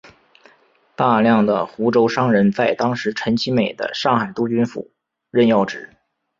[0.95, 4.89] 大量的湖州商人在当时陈其美的上海督军府
[5.29, 5.91] 任要职。